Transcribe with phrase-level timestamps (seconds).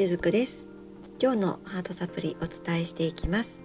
[0.00, 0.64] しずくです。
[1.20, 3.60] 今日のハートサプリお伝えしていきます、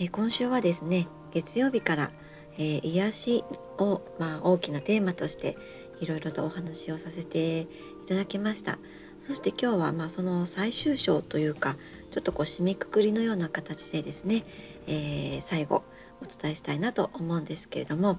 [0.00, 2.10] えー、今週はですね月曜日から、
[2.54, 3.44] えー、癒し
[3.78, 5.56] をまあ大きなテーマとして
[6.00, 7.66] いろいろとお話をさせてい
[8.08, 8.80] ただきました。
[9.20, 11.76] そして今日はまあその最終章というか
[12.10, 14.44] ちょっとこう締めくくりのような形でですね、
[14.88, 15.84] えー、最後
[16.20, 18.18] お伝えしたいなと思うんですけれども、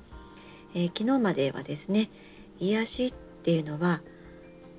[0.74, 2.10] え、昨日まではですね
[2.62, 3.14] 癒しっ
[3.44, 4.02] ていうのは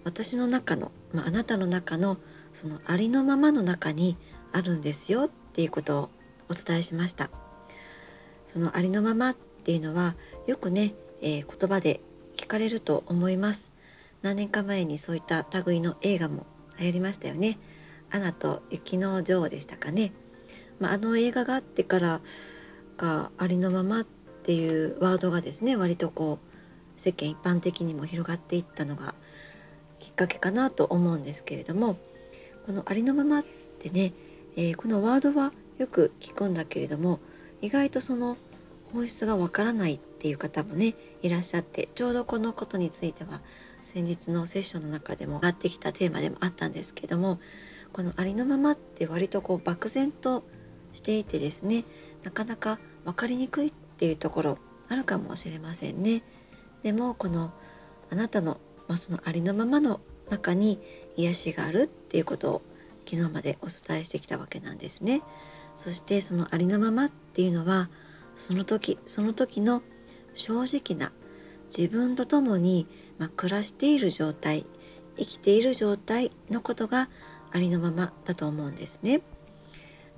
[0.04, 2.18] 私の中の、まあ、あなたの中の
[2.52, 4.16] そのありのままの中に
[4.52, 6.10] あるんですよっていうことを
[6.48, 7.30] お伝えしました。
[8.52, 10.14] そのありのままっていうのは
[10.46, 12.00] よくね、えー、言葉で
[12.36, 13.70] 聞かれると思います。
[14.22, 16.46] 何年か前にそういった類の映画も
[16.78, 17.58] 流行りましたよね。
[18.10, 20.12] アナと雪の女王でしたかね、
[20.78, 22.20] まあ、あの映画があってから
[22.96, 24.04] がありのままっ
[24.44, 29.14] ていうワードがですね割とこう世間一般的にも広がっていったのが
[30.04, 31.96] きっかけかなと思うんですけれども
[32.66, 33.44] このありのままっ
[33.80, 34.12] てね、
[34.56, 37.20] えー、このワードはよく聞くんだけれども
[37.62, 38.36] 意外とその
[38.92, 43.40] 本質がわからないっていう方もねいらっしゃってちょうどこのことについては
[43.82, 47.40] 先日のセッションの中でも上がってきたテーマでもあったんですけども
[47.94, 50.44] このありのままって割とこう漠然と
[50.92, 51.84] していてですね
[52.24, 56.22] なかなか分かりにくいっていうところあるかもしれませんね。
[56.82, 57.52] でもこの
[58.10, 58.58] あなたの
[58.88, 60.78] まあ、そのありのままの中に
[61.16, 62.62] 癒しがあるっていうことを
[63.04, 65.22] 昨日までお伝えしてきたわけなんですね。
[65.76, 67.90] そしてそのありのままっていうのは
[68.36, 69.82] その時その時の
[70.34, 71.12] 正直な
[71.76, 72.86] 自分と共に、
[73.18, 74.66] まあ、暮らしている状態
[75.16, 77.08] 生きている状態のことが
[77.50, 79.22] ありのままだと思うんですね。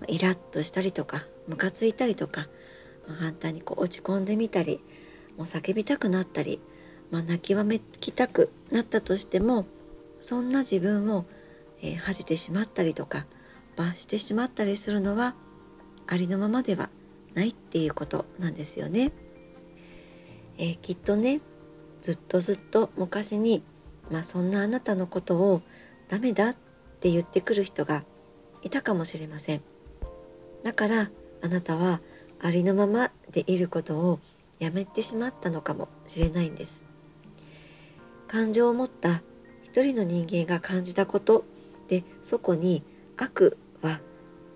[0.09, 2.49] イラッとしたりとかムカついたりとか、
[3.07, 4.83] まあ、反対にこう落ち込んでみたり
[5.39, 6.61] もう叫びたくなったり
[7.11, 9.67] まあ、泣きわめきたくなったとしても
[10.21, 11.25] そんな自分を、
[11.83, 13.27] えー、恥じてしまったりとか
[13.77, 15.35] 罰してしまったりするのは
[16.07, 16.89] ありのままでは
[17.35, 19.13] ないっていうことなんですよね。
[20.59, 21.41] えー、きっとね
[22.03, 23.63] ずっとずっと昔に、
[24.11, 25.63] まあ、そんなあなたのことを
[26.09, 26.57] ダメだっ
[27.01, 28.05] て言ってくる人が
[28.63, 29.63] いたかもしれません。
[30.63, 31.11] だから
[31.43, 32.01] あなたは
[32.41, 34.21] ありのままでいることを
[34.59, 36.86] やめてしまったのかもしれないんです。
[38.29, 39.23] 感情を持った
[39.63, 41.45] 一人の人間が感じたこと
[41.89, 42.83] でそこに
[43.17, 44.01] 悪は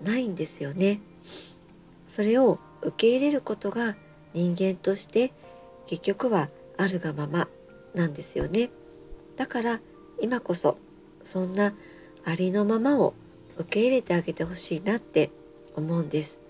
[0.03, 1.01] ないんですよね。
[2.07, 3.95] それを受け入れることが
[4.33, 5.33] 人間として
[5.87, 7.47] 結局はあるがまま
[7.93, 8.69] なんですよね。
[9.37, 9.79] だから
[10.19, 10.77] 今こそ
[11.23, 11.73] そんな
[12.25, 13.13] ありのままを
[13.57, 15.31] 受け入れてあげてほしいなって
[15.75, 16.41] 思うんです。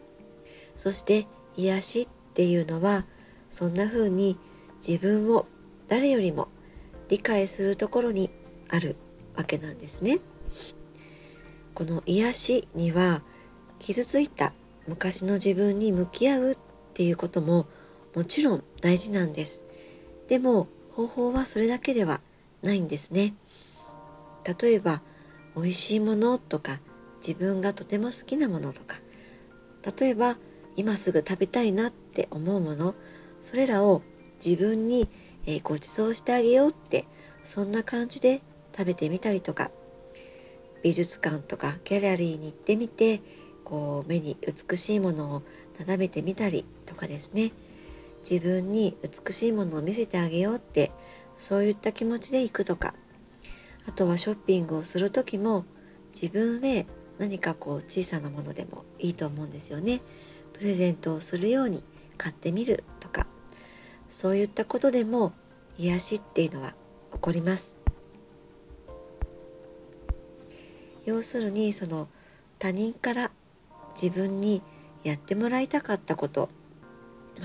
[0.76, 1.28] そして
[1.58, 3.06] 癒しっていうのは
[3.50, 4.38] そんな風に
[4.86, 5.46] 自分を
[5.88, 6.48] 誰よりも
[7.12, 8.32] 理解するところに
[8.70, 8.96] ある
[9.36, 10.20] わけなんですね。
[11.76, 13.22] この癒しには
[13.80, 14.54] 傷ついた
[14.88, 16.58] 昔の自分に向き合うっ
[16.94, 17.68] ていうことも
[18.16, 19.60] もちろん大事なんです。
[20.30, 22.22] でも方法はそれだけでは
[22.64, 23.34] ないんですね。
[24.62, 25.02] 例えば
[25.58, 26.80] 美味しいものとか
[27.26, 28.98] 自分がとても好きなものとか
[30.00, 30.38] 例えば
[30.78, 32.96] 今すぐ食べたいなって思うもの
[33.42, 34.02] それらを
[34.44, 35.10] 自分に
[35.46, 37.06] えー、ご馳走してあげようって
[37.44, 38.42] そんな感じで
[38.78, 39.72] 食べてみたりとか
[40.84, 43.22] 美術館とかギャラリーに行ってみて
[43.64, 45.44] こう目に美しいものを
[45.80, 47.52] 眺めてみたりとかですね。
[48.30, 50.92] 自分に美しいものを見せてあげようって
[51.38, 52.94] そういった気持ちで行くとか。
[53.88, 55.66] あとはショッピングをする時も
[56.14, 56.86] 自分へ
[57.18, 60.02] 何かこう小さなものでもいいと思うんですよね。
[60.54, 61.84] プレゼントをするように
[62.18, 62.84] 買ってみる。
[64.12, 65.34] そういったことでも
[65.80, 66.76] 癒しっていうのは
[67.14, 67.76] 起こります。
[71.06, 72.08] 要するにその
[72.60, 73.32] 他人から
[74.00, 74.62] 自分に
[75.04, 76.50] やってもらいたかったこと。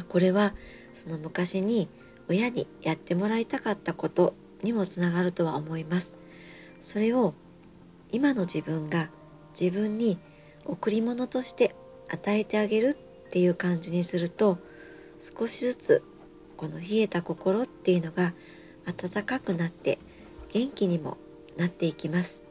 [0.08, 0.54] これは
[0.92, 1.88] その昔に
[2.28, 6.16] 親にやってもらいたかったことにもつながるとは思います。
[6.80, 7.32] それを
[8.10, 9.10] 今の自分が
[9.58, 10.18] 自分に
[10.64, 11.76] 贈り物として
[12.08, 12.98] 与えてあげる
[13.28, 14.58] っていう感じにすると
[15.20, 16.02] 少しずつ
[16.56, 18.32] この冷えた心っていうのが
[18.86, 19.98] 温かくなって
[20.52, 21.18] 元気にも
[21.56, 22.42] なっていきます。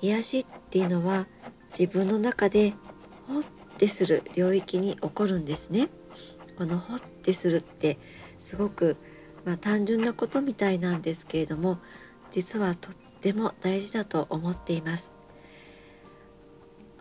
[0.00, 1.26] 癒しっていうのは
[1.78, 2.74] 自分の中で
[3.28, 3.42] ほっ
[3.78, 5.88] てする領域に起こるんですね。
[6.58, 7.98] このほってするって
[8.38, 8.96] すごく
[9.44, 11.78] まあ、単純なことみたいなんですけれども
[12.30, 15.12] 実はとっても大事だと思っています。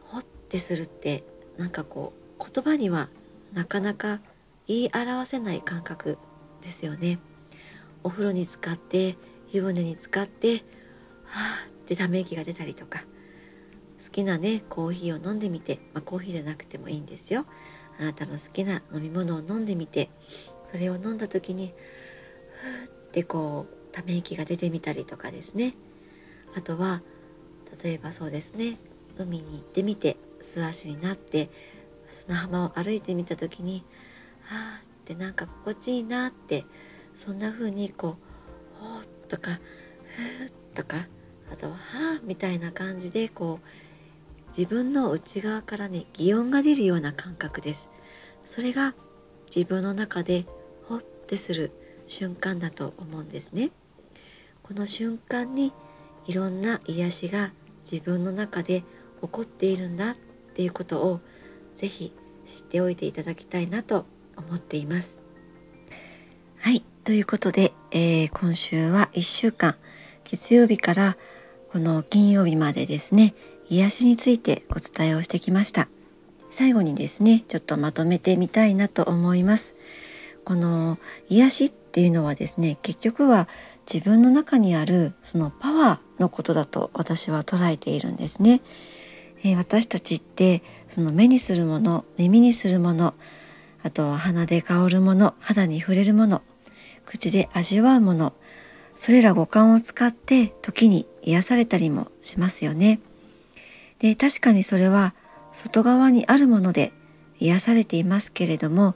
[0.04, 1.24] ほってするって
[1.58, 3.10] なんかこう言葉には
[3.54, 4.20] なかなか
[4.72, 6.18] 言い表せない感覚
[6.62, 7.20] ですよね。
[8.04, 9.18] お風呂に浸かって
[9.52, 10.64] 湯船に浸かって
[11.26, 13.04] はあってため息が出たりとか
[14.02, 17.46] 好きなねコーヒーを飲んでみて、まあ、コーヒーじゃなくてもいいんですよ。
[18.00, 20.10] あなたの好きな飲み物を飲んでみて
[20.64, 21.74] それを飲んだ時に
[22.62, 25.76] ふーってこうため息が出てみたりとかですね。
[26.56, 27.02] あとは
[27.84, 28.80] 例えばそうですね
[29.18, 31.50] 海に行ってみて素足になって
[32.10, 33.84] 砂浜を歩いてみた時に
[34.50, 36.66] 「ああ」ってなんか心地いいなって
[37.16, 38.18] そんな風にこ
[38.80, 39.60] う「ほー」とか
[40.16, 41.08] 「ふー」とか
[41.52, 41.80] あとは「は
[42.18, 43.68] あ」みたいな感じでこう
[44.50, 47.90] 自分の内側からね擬音が出るような感覚です。
[48.44, 48.96] それが
[49.54, 50.46] 自分の中で
[50.88, 51.72] ほってする
[52.08, 53.72] 瞬間だと思うんですね。
[54.64, 55.74] この瞬間に
[56.26, 57.52] いろんな癒しが
[57.90, 58.84] 自分の中で
[59.22, 60.16] 起こっているんだっ
[60.54, 61.20] ていうことを
[61.76, 62.14] ぜひ
[62.48, 64.06] 知っておいていただきたいなと
[64.38, 65.20] 思っています。
[66.60, 69.76] はいということで、えー、今週は1週間
[70.24, 71.18] 月曜日から
[71.72, 73.34] この金曜日までですね
[73.70, 75.88] 癒しについてお伝えをしてきました。
[76.52, 79.76] 最後にですねちょっとまとめてみたいなと思います。
[80.44, 80.98] この
[81.30, 83.48] 癒しっていうのはですね結局は
[83.92, 88.62] 自分の中にあるそのパワーのことだと私は捉えているんですね、
[89.44, 93.14] えー、私たちってその目にするもの耳にするもの
[93.84, 96.42] あとは鼻で香るもの肌に触れるもの
[97.06, 98.34] 口で味わうもの
[98.96, 103.00] それら五感を使って時に癒されたりもしますよね。
[104.00, 105.14] で確かにそれは
[105.54, 106.92] 外側にあるもので
[107.40, 108.96] 癒されていますけれども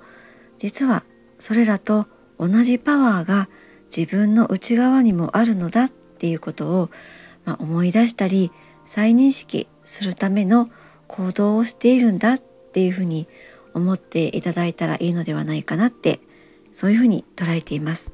[0.59, 1.03] 実は
[1.39, 2.07] それらと
[2.39, 3.49] 同じパワーが
[3.95, 6.89] 自分の内側にもあるのだっていうことを、
[7.43, 8.51] まあ、思い出したり
[8.85, 10.69] 再認識するための
[11.07, 13.27] 行動をしているんだっていうふうに
[13.75, 16.19] 思っていただいたらいいのではないかなって
[16.73, 18.11] そういうふうに捉えています。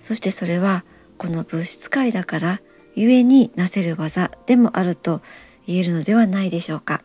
[0.00, 0.84] そしてそれは
[1.18, 2.60] この物質界だから
[2.96, 5.20] 故になせる技でもあると
[5.66, 7.02] 言えるのではないでしょうか、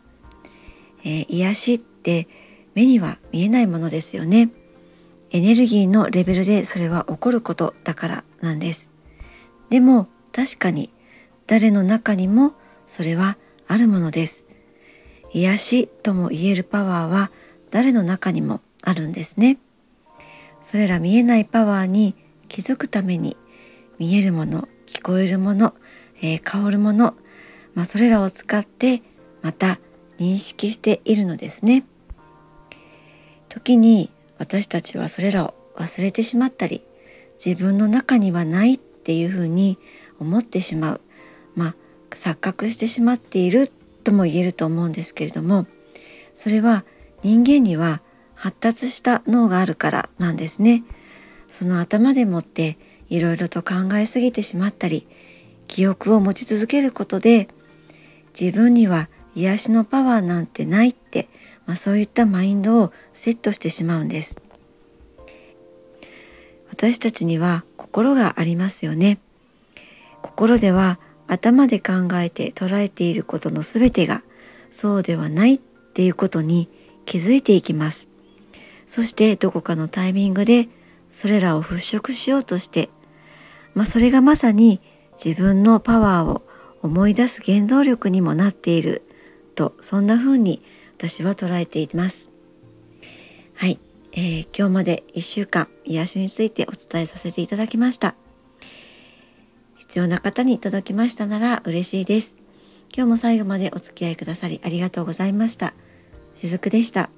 [1.04, 2.26] えー、癒しって
[2.74, 4.50] 目には見えないものですよね。
[5.30, 8.88] エネルギーのレベルでそれは起こることだからなんです。
[9.68, 10.90] でも確かに
[11.46, 12.52] 誰の中にも
[12.86, 14.44] それはあるものです。
[15.32, 17.30] 癒しとも言えるパワーは
[17.70, 19.58] 誰の中にもあるんですね。
[20.62, 22.14] それら見えないパワーに
[22.48, 23.36] 気づくために
[23.98, 25.74] 見えるもの聞こえるもの、
[26.20, 27.14] えー、香るもの、
[27.74, 29.02] まあ、それらを使って
[29.42, 29.78] また
[30.18, 31.84] 認識しているのですね。
[33.48, 36.82] 時に私たちはそれらを忘れてしまったり
[37.44, 39.78] 自分の中にはないっていうふうに
[40.18, 41.00] 思ってしまう。
[41.54, 41.74] まあ
[42.10, 43.70] 錯覚してしまっている
[44.04, 45.66] とも言えると思うんですけれども
[46.34, 46.84] それは
[47.22, 48.00] 人間には
[48.34, 50.84] 発達した脳があるからなんですね。
[51.50, 52.78] その頭でもって
[53.08, 55.06] いろいろと考えすぎてしまったり
[55.66, 57.48] 記憶を持ち続けることで
[58.38, 61.28] 自分には癒しのパワーなんてないって、
[61.66, 64.36] まあ、そういったマインドをセットしてしまうんです。
[66.70, 69.18] 私たちには心がありますよね。
[70.22, 74.22] 心では頭で考えて捉えていることの全てが
[74.70, 76.68] そうではないっていうことに
[77.08, 78.06] 気づいていきます。
[78.86, 80.68] そしてどこかのタイミングで
[81.10, 82.90] それらを払拭しようとして、
[83.74, 84.80] まあ、それがまさに
[85.22, 86.42] 自分のパワーを
[86.82, 89.02] 思い出す原動力にもなっている
[89.54, 90.62] とそんな風に
[90.98, 92.28] 私は捉えています。
[93.54, 93.78] はい、
[94.12, 98.14] えー、今日まで1週間癒しについてお伝えさせていただきました。
[99.76, 102.34] 必要な方に届きましたなら嬉しいです。
[102.94, 105.72] 今日も最後までお付き合いくださりありがとうございました。
[106.38, 107.10] しずくでした。